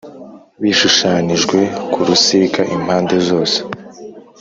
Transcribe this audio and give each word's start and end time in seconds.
bishushanijwe 0.61 1.57
ku 1.91 1.99
rusika 2.07 2.61
impande 2.75 3.15
zose 3.27 3.57